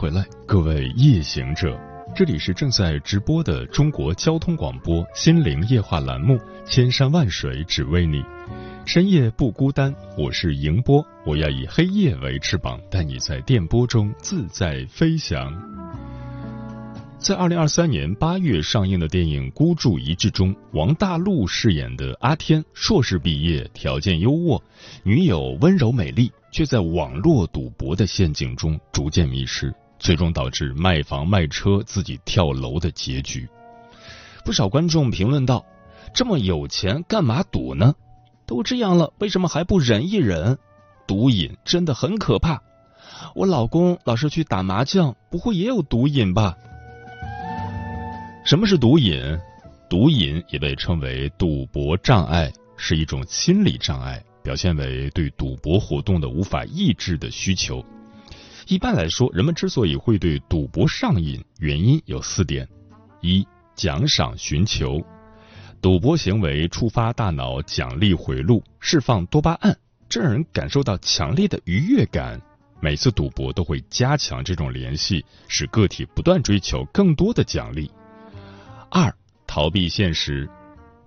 [0.00, 1.78] 回来，各位夜行者，
[2.16, 8.22] 这里是正在直播的中国交通广播心灵夜话栏目《千山万水只为你》，
[8.86, 15.52] 深夜不孤单，我是迎波，我要以黑夜为翅膀，带你在电波中自在飞翔。
[17.18, 24.62] 在二零二三年八月上映的电影《孤注一掷》中，王大陆饰演的阿天，硕士毕业，条件优渥，
[25.02, 26.32] 女友温柔美丽。
[26.52, 33.48] 却在网络赌博的陷阱中逐渐迷失，最终导致卖房卖车、自己跳楼的结局。
[34.44, 35.64] 不少观众评论道
[36.12, 37.94] ：“这么有钱，干嘛赌呢？
[38.46, 40.58] 都这样了，为什么还不忍一忍？
[41.06, 42.60] 毒瘾真的很可怕。
[43.34, 46.56] 我老公老是去打麻将，不会也有毒瘾吧？”
[48.44, 49.38] 什么是毒瘾？
[49.88, 54.20] 毒瘾也被称为赌博障碍，是一种心理障碍。
[54.42, 57.84] 表现为对赌博活动的无法抑制的需求。
[58.70, 62.68] 一般来说，人们之所以会对赌博上瘾，原因有四点：
[63.20, 65.04] 一、奖赏寻求，
[65.82, 69.76] 赌博行为触发大脑奖励回路，释放多巴胺，
[70.08, 72.40] 这让人感受到强烈的愉悦感。
[72.80, 77.90] 每次赌博都会加强这种联系，使个体不断追求更多的奖励。
[78.88, 79.12] 二、
[79.48, 80.48] 逃避现实。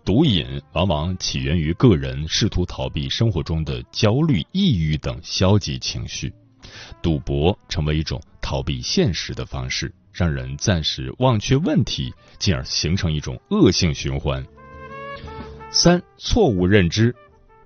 [0.04, 6.34] 毒瘾往往起源于个人试图逃避生活中的焦虑、抑郁等消极情绪，
[7.02, 14.46] 赌博成为一种逃避现实的方式，让人暂时忘却问题，进而形成一种恶性循环。
[15.72, 17.16] 三、错误认知，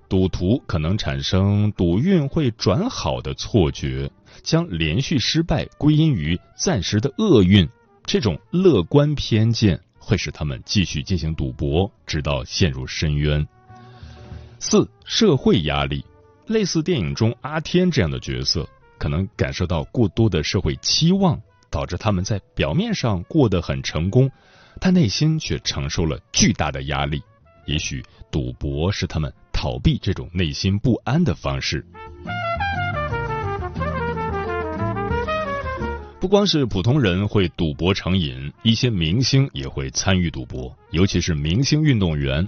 [0.08, 4.10] 赌徒可能产生赌运会转好的错觉，
[4.42, 7.68] 将连续失败归因于暂时的厄运，
[8.04, 9.80] 这种乐观偏见。
[10.00, 13.46] 会使他们继续进行赌博，直到陷入深渊。
[14.58, 16.02] 四、社会压力，
[16.46, 18.66] 类似电影中阿天这样的角色，
[18.98, 24.30] 可能感受到过多的社会期望，导致他们在表面上过得很成功，
[24.80, 27.22] 但内心却承受了巨大的压力。
[27.66, 31.86] 也许赌博是他们逃避这种内心不安的方式。
[36.20, 42.46] 不光是普通人会赌博成瘾，一些明星也会参与赌博，尤其是明星运动员。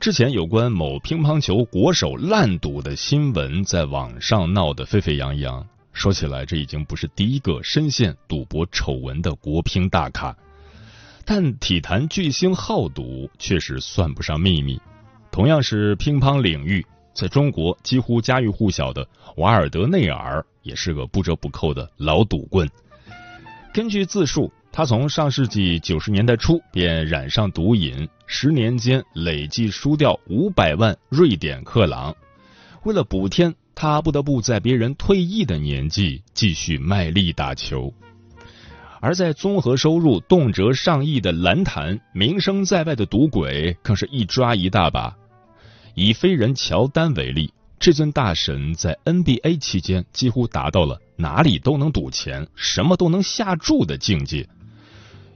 [0.00, 5.66] 之前有关某乒乓球国手烂赌的新闻在网上闹得沸沸扬扬。
[5.92, 10.36] 说起来，这已经不是第一个深陷赌博丑闻的国乒大咖，
[11.24, 14.80] 但体坛巨星好赌确实算不上秘密。
[15.32, 16.86] 同样是乒乓领域。
[17.12, 19.04] 在中国几乎家喻户晓的
[19.38, 22.70] 瓦尔德内尔也是个不折不扣的老赌棍。
[23.74, 32.14] 根据自述，他从上世纪九十年代初便染上毒瘾，十年间累计输掉五百万瑞典克朗。
[32.84, 37.92] 为了补天，他不得不在别人退役的年纪继续卖力打球。
[39.00, 45.12] 而在综合收入动辄上亿的篮坛，名声在外的赌鬼更是一抓一大把。
[45.96, 54.48] 以飞人乔丹为例，这尊大神在 NBA 期间几乎达到了哪里都能赌钱、什么都能下注的境界。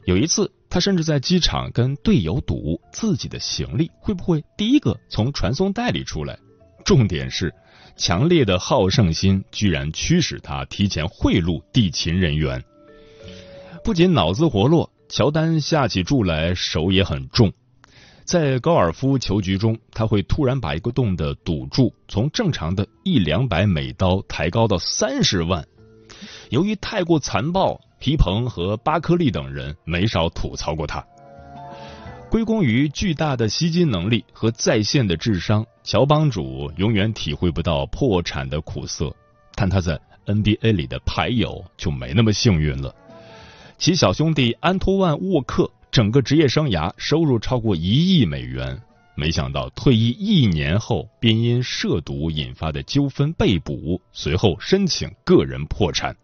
[0.04, 6.38] 有一次，他甚至在机场跟队友赌自己的行李会不会第一个从传送带里出来。
[6.84, 7.54] 重点是，
[7.96, 12.64] 强烈的好胜心居然驱使他提前贿赂地勤人员。
[13.84, 17.52] 不仅脑子活络，乔丹下起注来手也很重。
[18.24, 25.64] 在高尔夫球局中，他会突然把一个洞的赌注从正常的一两百美刀抬高到三十万。
[26.50, 31.06] 由于太过残暴，皮蓬和巴克利等人没少吐槽过他。
[32.28, 39.14] 归功于巨大的吸金能力和在线的智商，乔帮主永远体会不到破产的苦涩。
[39.54, 42.92] 但他在 NBA 里的牌友就没那么幸运了，
[43.78, 45.70] 其小兄弟安托万沃克。
[45.92, 48.82] 整个职业生涯收入超过一亿美元，
[49.14, 56.16] 没想到退役一年后便因涉赌引发的纠纷被捕，随后申请个人破产。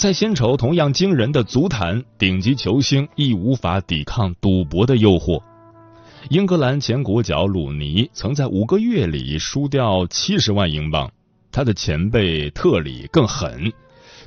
[0.00, 5.42] 在薪酬同样惊人的足坛，顶级球星亦无法抵抗赌博的诱惑。
[6.30, 11.12] 英格兰前国脚鲁尼曾在五个月里输掉七十万英镑，
[11.52, 13.70] 他的前辈特里更狠。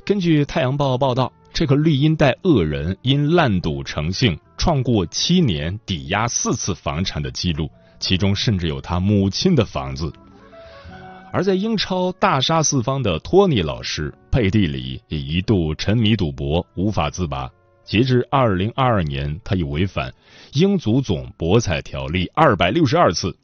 [0.04, 7.68] 根据《太阳报》报道，这个绿茵带恶人因烂赌成性，创过七年抵押四次房产的记录，
[7.98, 10.12] 其中甚至有他母亲的房子。
[11.34, 17.50] 而在英超大杀四方的托尼老师，背地里也一度沉迷赌博，无法自拔。
[17.82, 20.14] 截至二零二二年，他已违反
[20.52, 23.36] 英足总博彩条例二百六十二次。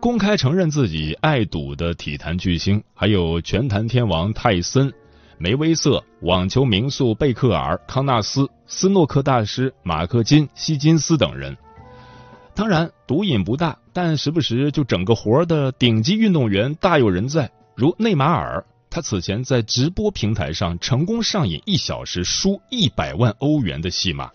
[0.00, 4.92] 公开承认自己爱赌的体坛巨星，还有拳坛天王泰森、
[5.38, 11.56] 梅威瑟、网球名宿贝克尔、康纳斯、斯诺克大师马克金、希金斯等人。
[12.52, 18.62] 当然，毒瘾不大，但时不时就整个活的顶级运动员大有人在，如内马尔。
[18.90, 24.30] 他此前在直播平台上成功上演一小时输一百万欧元的戏码。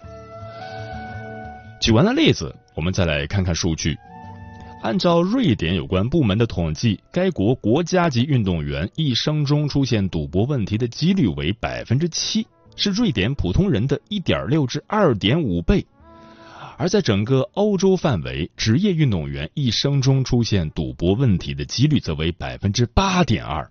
[1.81, 3.97] 举完了例子，我们再来看看数据。
[4.81, 12.47] 按照瑞典有关部门的统计，该国国家级运动员一生中出现赌博问题的几率为百分之七，
[12.77, 15.85] 是瑞典普通人的一点六至二点五倍。
[16.79, 23.69] 而在整个欧洲范围，职业运动员一生中出现赌博问题的几率则为百分之八点二。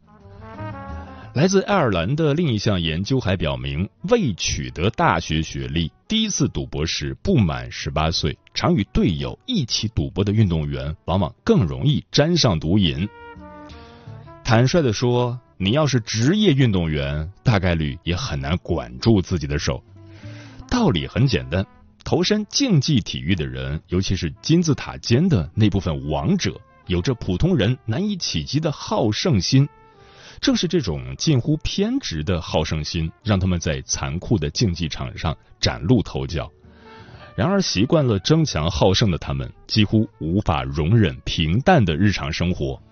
[1.33, 13.09] 来自爱尔兰的另一项研究还表明，未取得大学学历、第一次赌博时不满十八岁、常与队友一起赌博的运动员，往往更容易沾上毒瘾。
[14.45, 19.83] 坦率的说，你要是职业运动员，大概率也很难管住自己的手。
[20.69, 21.65] 道理很简单，
[22.09, 29.69] 投身竞技体育的人，尤其是金字塔尖的那部分王者，有着普通人难以企及的好胜心。
[30.41, 36.51] 正是这种近乎偏执的好胜心，让他们在残酷的竞技场上崭露头角。
[37.37, 42.83] 然而，习惯了争强好胜的他们，几乎无法容忍平淡的日常生活。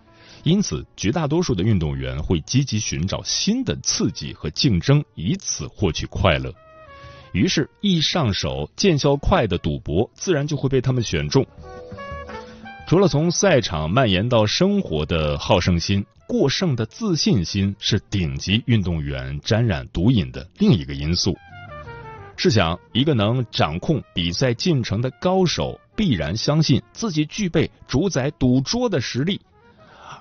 [0.42, 6.52] 因此，绝大多数的运动员会积极寻找新的刺激和竞争，以此获取快乐。
[7.36, 11.46] 于是，易上手、见效快的赌博，自然就会被他们选中。
[12.88, 21.36] 除了从赛场蔓延到生活的好胜心，过剩的自信心是顶级运动员沾染毒瘾的另一个因素。
[22.38, 29.38] 试想，一个能掌控比赛进程的高手，必然相信自己具备主宰赌桌的实力，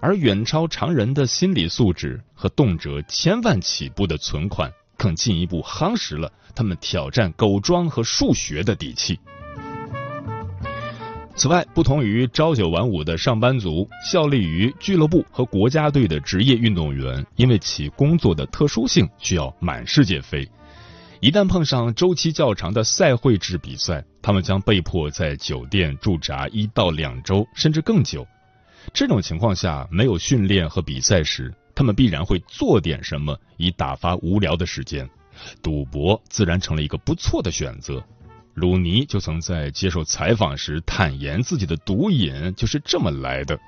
[0.01, 4.69] 而远超常人的心理素质和动辄千万起步的存款，
[5.05, 9.19] 更进一步夯实了他们挑战狗庄和数学的底气。
[11.35, 20.49] 此外，不同于朝九晚五的上班族，效力于俱乐部和国家队的职业运动员，因为其工作的特殊性，需要满世界飞。
[21.19, 28.25] 一旦碰上周期较长的赛会制比赛，他们将被迫在酒店驻扎一到两周，甚至更久。
[28.91, 35.07] 这种情况下，没有训练和比赛时，他们必然会做点什么以打发无聊的时间。
[35.61, 38.01] 赌博自然成了一个不错的选择。
[38.53, 43.59] 鲁尼就曾在接受采访时坦言，自己的毒瘾就是这么来的。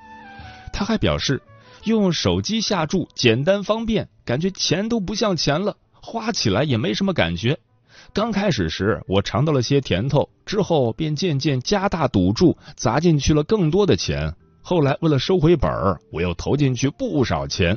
[0.72, 1.42] 他还表示，
[1.84, 7.58] 用手机下注简单方便，感觉钱都不像钱了，花起来也没什么感觉。
[8.14, 14.34] 刚开始时我尝到了些甜头，之后便渐渐加大赌注，砸进去了更多的钱。
[14.62, 17.76] 后来为了收回本儿，我又投进去不少钱。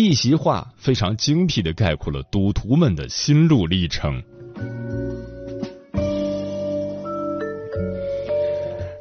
[0.00, 4.22] 一席话非常精辟的概括了赌徒们的心路历程。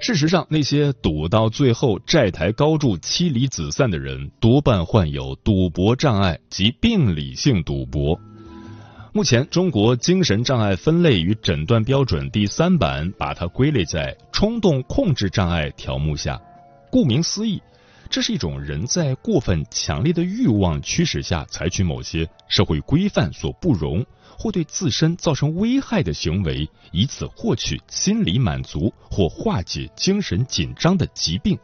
[0.01, 8.19] 事实上，那些赌到最后债台高筑、妻离子散的人，多半患有赌博障碍及病理性赌博。
[9.13, 16.41] 目前，中国精神障碍分类与诊断标准第三版把它归类在冲动控制障碍条目下。
[16.89, 17.61] 顾名思义，
[18.07, 24.05] 这是一种人在过分强烈的欲望驱使下，采取某些社会规范所不容。
[24.39, 31.57] 或对自身造成危害的行为，以此获取心理满足或化解精神紧张的疾病。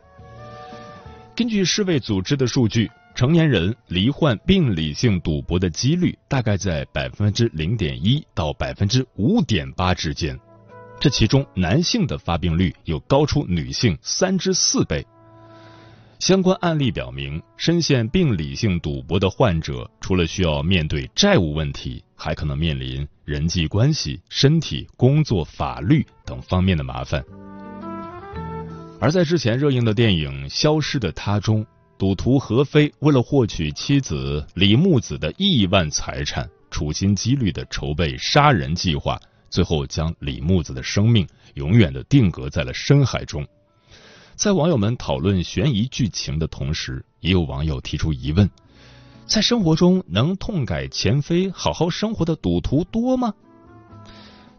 [1.36, 10.40] 根据世卫组织的数据，成年人罹患病理性赌博的几率大概在百分之零点一到百分之五点八之间，
[11.00, 15.06] 这其中男性的发病率有高出女性三至四倍。
[16.25, 27.22] 相关案例表明，深陷病理性赌博的患者，除了需要面对债务问题，还可能面临人际关系、身体、工作、法律等方面的麻烦。
[29.01, 31.65] 而在之前热映的电影《消失的她》中，
[31.98, 43.46] 赌徒何飞为了获取妻子李木子的亿万财产，处心积虑的筹备杀人计划，最后将李木子的生命永远的定格在了深海中。
[44.36, 48.50] 在网友们讨论悬疑剧情的同时，也有网友提出疑问：
[49.25, 53.34] 在生活中能痛改前非、好好生活的赌徒多吗？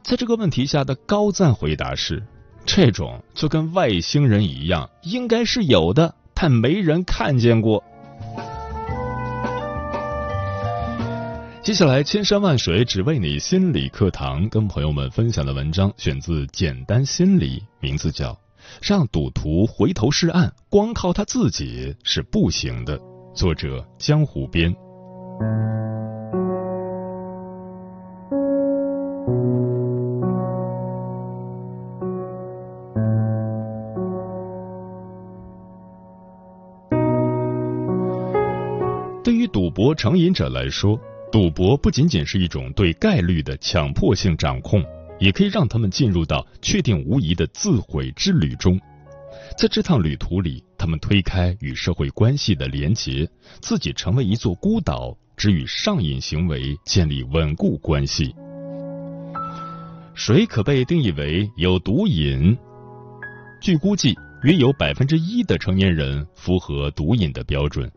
[0.03, 2.23] 在这个问题下的高赞回答是：
[2.65, 7.83] 这种就跟外星人一样，应该是有的，但没人看见过。
[11.63, 18.33] 接下来，千山万水只为你心理课堂，跟朋友们分享的文章选自《简单心理》，名字叫
[18.83, 22.99] 《让赌徒回头是岸，光靠他自己是不行的》。
[23.35, 24.73] 作者江湖边。
[39.25, 41.01] 对于赌博成瘾者来说，
[41.33, 44.85] 赌博不仅仅是一种对概率的强迫性掌控，
[45.19, 48.79] 也可以让他们进入到确定无疑的自毁之旅中。
[49.57, 53.29] 在这趟旅途里，他们推开与社会关系的连结，
[53.61, 58.35] 自己成为一座孤岛，只与上瘾行为建立稳固关系。
[60.15, 62.57] 谁可被定义为有毒瘾？
[63.61, 67.91] 据估计，约有百分之一的成年人符合毒瘾的标准，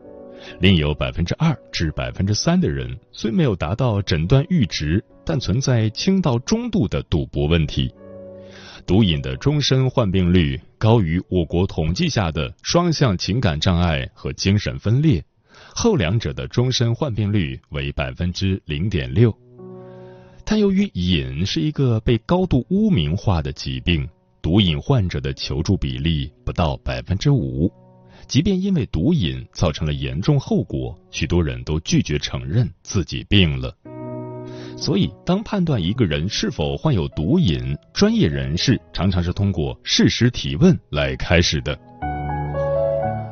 [0.60, 7.92] 另有百分之二至百分之三的人虽没有达到诊断阈值，但存在轻到中度的赌博问题。
[8.86, 15.22] 毒瘾的终身患病率高于我国统计下的双向情感障碍和精神分裂，
[15.74, 19.30] 后两者的终身患病率为百分之零点六。
[20.46, 24.08] 但由于瘾是一个被高度污名化的疾病，
[24.40, 27.70] 毒瘾患者的求助比例不到百分之五。
[28.26, 33.76] 即便因为毒瘾造成了严重后果，许多人都拒绝承认自己病了。
[34.80, 41.76] 所以，当判断一个人是否患有毒瘾，专业人士常常是通过事实提问来开始的。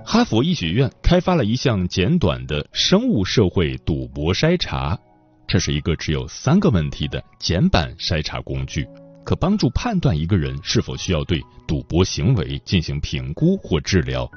[0.05, 4.99] 哈佛医学院开发了一项简短的生物社会赌博筛查，
[5.47, 8.85] 这是一个只有三个问题的简版筛查工具，
[9.25, 14.29] 可帮助判断一个人是否需要对赌博行为进行评估或治疗。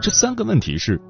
[0.00, 1.00] 这三个问题是：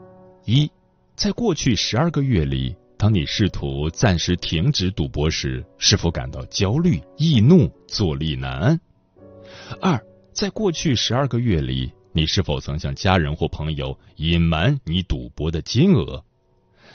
[0.47, 0.71] 一，
[1.15, 2.75] 在过去十二个月里。
[2.97, 8.81] 当你试图暂时停止赌博时，是否感到焦虑、易怒、坐立难安？
[9.81, 10.01] 二，
[10.33, 16.25] 在过去十二个月里，你是否曾向家人或朋友隐瞒你赌博的金额？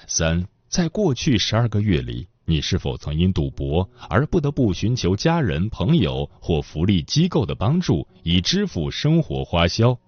[0.07, 9.99] 三，在过去十二个月里，你是否曾因赌博而不得不寻求家人、朋友或福利机构的帮助以支付生活花销？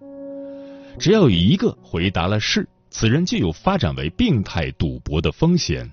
[0.98, 2.68] 只要有一个回答了是。
[2.92, 5.90] 此人就有发展为病态赌博的风险。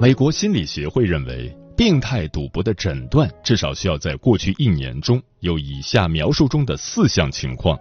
[0.00, 7.78] 美国心理协会认为，病态赌博的诊断至少需要在过去一年中有以下描述中的四项情况：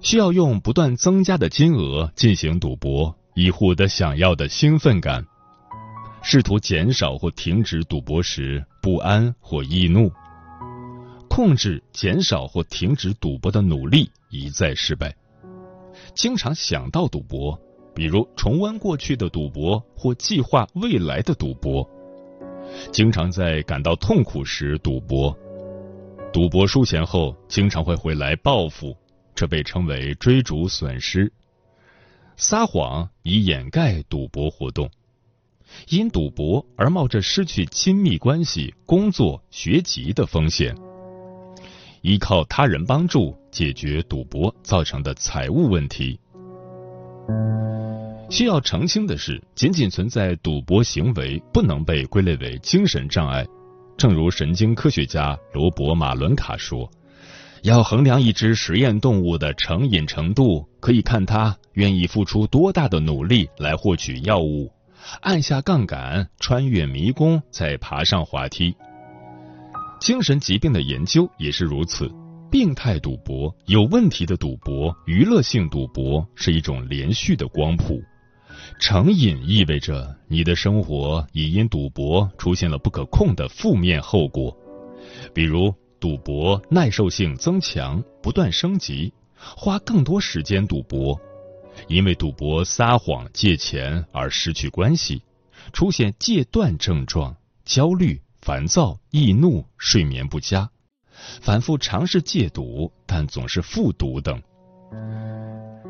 [0.00, 5.22] 需要用不断增加的金额进行赌博，以获得想要的兴奋感；
[6.22, 10.10] 试图减少或停止赌博时不安或易怒。
[11.34, 15.16] 控制、减少或停止赌博的努力一再失败，
[16.14, 17.58] 经常想到赌博，
[17.94, 21.88] 比如重温过去的赌博或计划未来的赌博，
[22.92, 25.34] 经常在感到痛苦时赌博，
[26.34, 28.94] 赌博输钱后经常会回来报复，
[29.34, 31.32] 这被称为追逐损失，
[32.36, 34.90] 撒谎以掩盖赌博活动，
[35.88, 40.76] 因赌博而冒着失去亲密关系、工作、学籍的风险。
[42.02, 46.18] 依靠他人帮助解决赌博造成的财务问题。
[48.28, 53.46] 需要澄清的是，仅仅存在赌博行为不能被归类为精神障碍。
[53.96, 56.90] 正如神经科学家罗伯·马伦卡说
[57.62, 64.72] ：“要衡量一只实验动物的成瘾程度，可以看它愿意付出多大的努力来获取药物，
[65.20, 68.74] 按下杠杆，穿越迷宫，再爬上滑梯。”
[70.02, 72.10] 精神疾病的研究也是如此。
[72.50, 78.02] 病态赌博、有问题的赌博、娱乐性赌博是一种连续的光谱。
[78.80, 84.52] 成瘾意味着你的生活已因赌博出现了不可控的负面后果，
[85.32, 91.16] 比如赌博耐受性增强、不断升级、花更多时间赌博，
[91.86, 95.22] 因为赌博撒谎借钱而失去关系，
[95.72, 98.20] 出现戒断症状、焦虑。
[98.42, 100.68] 烦躁、易怒、睡眠不佳，
[101.40, 104.42] 反复尝试戒赌，但总是复赌等。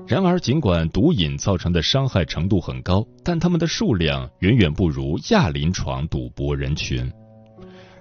[0.06, 7.10] 然而，尽管毒瘾造成的伤害程度很高，但他们的数量远远不如亚临床赌博人群。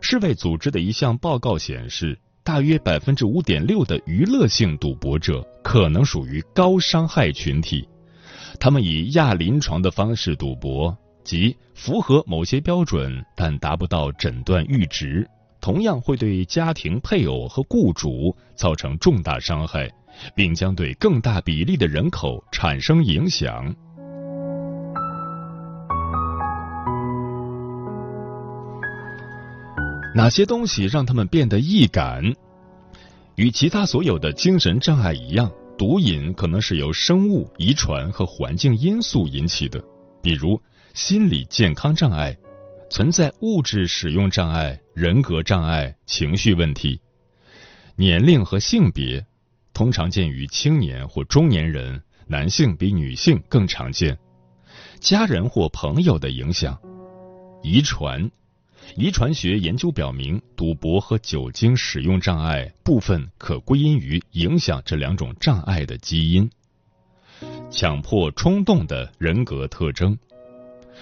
[0.02, 7.88] 世卫组织的一项报告显示，大约百分之五点六的娱乐性赌博者可能属于高伤害群体。
[8.60, 15.28] 他们以亚临床的方式赌博，即符合某些标准但达不到诊断阈值，
[15.60, 19.90] 同样会对家庭、配偶和雇主造成重大伤害，
[20.36, 23.74] 并将对更大比例的人口产生影响。
[30.14, 32.34] 哪些东西让他们变得易感？
[33.36, 39.82] 与其他所有的精神障碍一样，毒瘾可能是由生物、遗传和环境因素引起的，
[40.22, 40.62] 比如
[40.94, 42.38] 心理健康障碍、
[42.90, 47.00] 存在物质使用障碍、人格障碍、情绪问题。
[47.96, 49.26] 年龄和性别
[49.74, 54.18] 通常见于青年或中年人，男性比女性更常见。
[55.00, 56.78] 家人或朋友的影响，
[57.64, 58.30] 遗传。
[58.98, 66.50] 遗传学研究表明，赌博和酒精使用障碍部分可归因于影响这两种障碍的基因。
[67.70, 70.18] 强迫冲动的人格特征，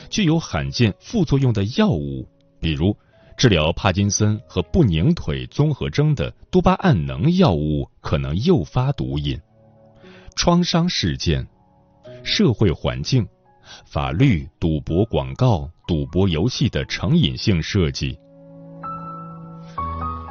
[0.10, 2.28] 具有罕见副作用的药物，
[2.60, 2.96] 比如
[3.38, 9.40] 治疗帕金森和不宁腿综合征的多巴胺能药物，可能诱发毒瘾。
[10.36, 11.48] 创伤事件、
[12.24, 13.28] 社会环境。
[13.86, 18.18] 法律、赌博广告、赌博游戏的成瘾性设计。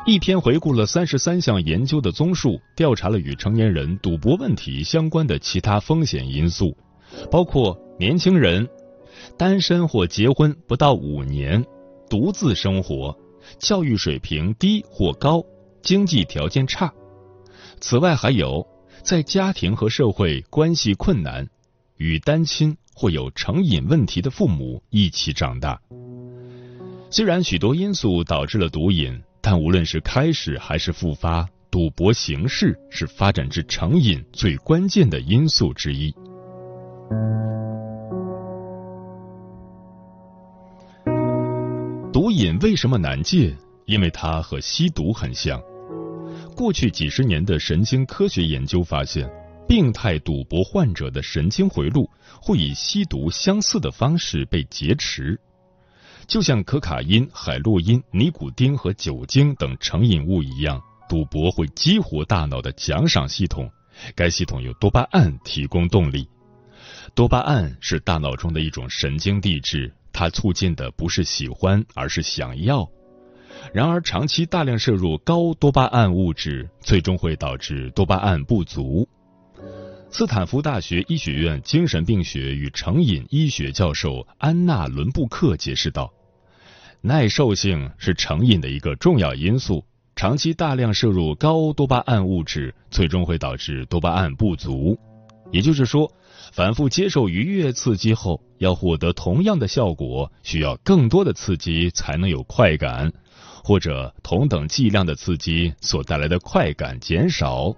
[0.04, 6.76] 一篇回顾了三十三项研究的综述，调查了与成年人赌博问题相关的其他风险因素，
[7.30, 8.68] 包括年轻人、
[9.36, 11.64] 单身或结婚不到五年、
[12.08, 13.16] 独自生活、
[13.58, 15.44] 教育水平低或高、
[15.82, 16.92] 经济条件差。
[17.80, 18.66] 此外，还有
[19.02, 21.48] 在家庭和社会关系困难、
[21.96, 22.76] 与单亲。
[23.00, 25.80] 或有成瘾问题的父母一起长大。
[27.10, 36.12] 虽然许多因素导致了毒瘾，但无论是开始还是复发，赌博形式是发展至成瘾最关键的因素之一。
[42.12, 43.54] 毒瘾为什么难戒？
[43.84, 45.60] 因为它和吸毒很像。
[46.56, 49.28] 过去几十年的神经科学研究发现。
[49.68, 52.08] 病态赌博患者的神经回路
[52.40, 55.38] 会以吸毒相似的方式被劫持，
[56.26, 63.70] 就像可卡因、海洛因、尼古丁和酒精等成瘾物一样，赌博会激活大脑的奖赏系统。
[64.14, 66.26] 该系统由多巴胺提供动力。
[67.14, 72.90] 多巴胺是大脑中的一种神经递质，它促进的不是喜欢，而是想要。
[73.72, 79.08] 然而，长期大量摄入高多巴胺物质，最终会导致多巴胺不足。
[80.10, 86.12] 斯坦福大学医学院精神病学与成瘾医学教授安娜·伦布克解释道
[87.00, 89.84] ：“耐受性是成瘾的一个重要因素。
[90.16, 94.98] 长期大量摄入高多巴胺物质，最终会导致多巴胺不足。
[95.52, 96.12] 也就是说，
[96.52, 103.12] 反复接受愉悦刺激后，要获得同样的效果，需要更多的刺激才能有快感，
[103.62, 107.74] 或者同等剂量的刺激所带来的快感减少。”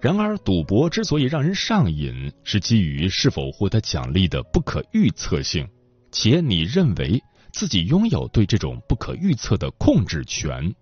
[0.00, 5.66] 然而，赌博之所以让人上瘾，是基于是否获得奖励的不可预测性，
[6.12, 10.72] 且你认为自己拥有对这种不可预测的控制权。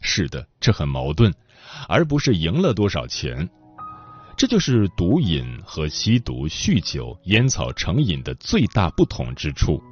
[0.00, 1.32] 是的，这很矛盾，
[1.86, 3.48] 而不是赢了多少钱。
[4.36, 9.82] 这就是毒瘾和吸毒、酗酒、烟草成瘾的最大不同之处。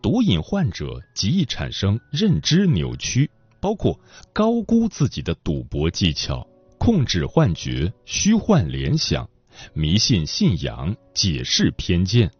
[0.00, 3.98] 毒瘾患者极易产生认知扭曲，包括
[4.32, 6.46] 高估自己的赌博技巧。
[6.76, 9.26] 控制幻觉、虚幻联想、
[9.72, 12.30] 迷信信仰、解释偏见，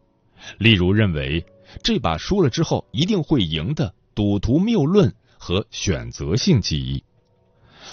[0.58, 1.46] 例如认为
[1.82, 7.02] 这把输了之后一定会赢的赌徒谬论和选择性记忆，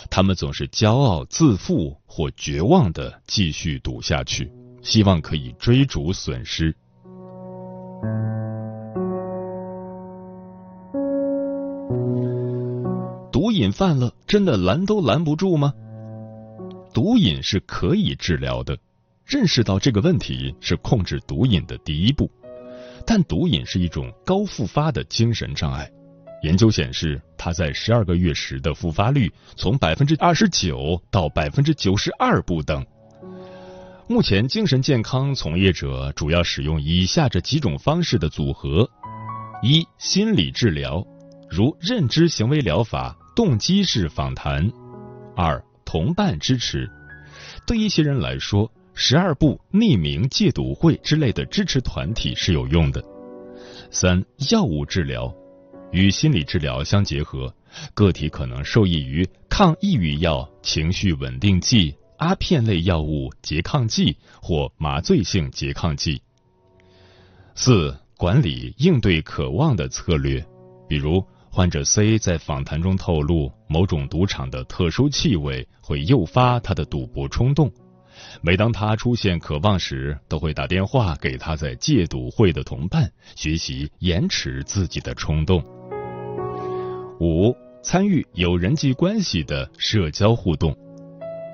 [0.09, 6.75] 他们总是骄傲自负或绝望的继续赌下去，希望可以追逐损失。
[13.31, 15.73] 毒瘾犯了，真的拦都拦不住吗？
[16.93, 18.77] 毒瘾是可以治疗的，
[19.25, 22.29] 认识到这个问题是控制毒瘾的第一步。
[23.05, 25.89] 但毒瘾是一种高复发的精神障碍，
[26.43, 32.85] 研究显示，它在十二个月时的复发率从百分之二十九到百分之九十二不等。
[34.07, 38.89] 目前，精神健康从业者主要使用以下这几种方式的组合：
[39.61, 41.05] 一、心理治疗，
[41.49, 44.67] 如认知行为疗法、动机式访谈；
[45.35, 46.89] 二、同伴支持，
[47.65, 53.01] 对一些人来说，十二步匿名戒毒会之类的支持团体是有用的。
[53.91, 55.33] 三、药物治疗
[55.91, 57.53] 与心理治疗相结合，
[57.93, 66.21] 个体可能受益于抗抑郁药、情绪稳定剂、阿片类药物、拮抗剂或麻醉性拮抗剂。
[67.55, 70.45] 四、管理应对渴望的策略，
[70.87, 77.69] 比如患者 C 在访谈中透露，某种赌场的特殊气味会诱发他的赌博冲动。
[78.41, 85.61] 每当他出现渴望时，都会打电话给他在戒赌会的同伴，学习延迟自己的冲动。
[87.21, 90.75] 五、参与有人际关系的社交互动。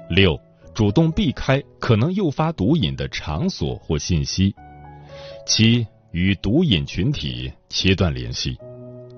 [0.09, 0.39] 六、
[0.73, 4.55] 主动避开可能诱发毒瘾的场所或信息。
[5.45, 8.57] 七、与毒瘾群体切断联系。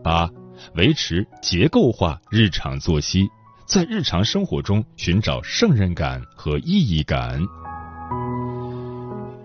[0.04, 0.28] 八、
[0.74, 3.28] 维持结构化日常作息。
[3.68, 7.40] 在日常生活中寻找胜任感和意义感。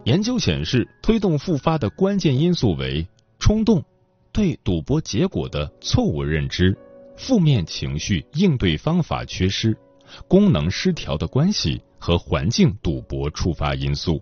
[0.05, 3.07] 研究显示，推动复发的关键因素为
[3.39, 3.85] 冲动、
[4.33, 6.75] 对赌博结果的错误认知、
[7.17, 9.77] 负面情绪应对方法缺失、
[10.29, 14.21] 功能失调的关系和环境赌博触发因素。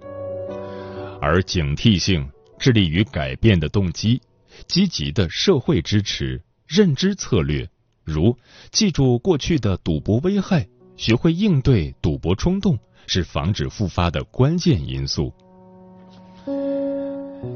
[1.21, 2.29] 而警惕性、
[2.59, 4.21] 致力于改变的动机、
[4.67, 7.69] 积极的社会支持、认知策略。
[8.05, 8.37] 如
[8.73, 12.77] 记住过去的赌博危害，学会应对赌博冲动，
[13.07, 15.33] 是防止复发的关键因素。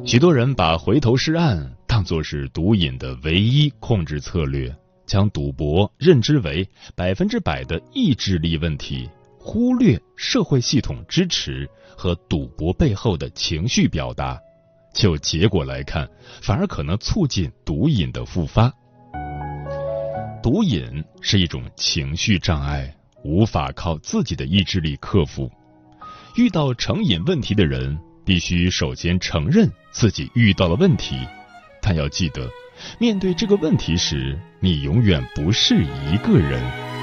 [0.04, 4.72] 许多人把回头是岸当作是毒瘾的唯一控制策略，
[5.06, 14.38] 将赌博认知为百分之百的意志力问题，忽略社会系统支持和赌博背后的情绪表达。
[14.92, 16.08] 就结果来看，
[16.40, 18.72] 反而可能促进毒瘾的复发。
[20.42, 25.50] 毒瘾是一种情绪障碍，无法靠自己的意志力克服。
[26.36, 31.16] 遇到成瘾问题的人，必须首先承认自己遇到了问题，
[31.82, 32.50] 但要记得，
[32.98, 35.74] 面对这个问题时，你永远不是
[36.10, 36.95] 一个人。